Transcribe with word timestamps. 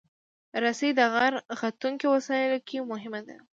رسۍ 0.63 0.91
د 0.99 1.01
غر 1.13 1.33
ختونکو 1.59 2.05
وسایلو 2.15 2.59
کې 2.67 2.77
مهمه 2.91 3.21
ده. 3.27 3.37